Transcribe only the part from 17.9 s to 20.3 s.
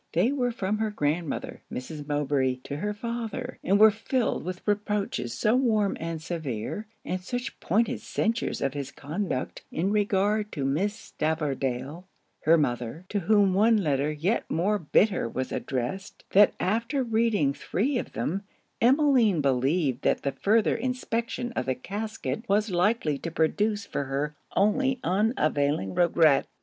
of them, Emmeline believed that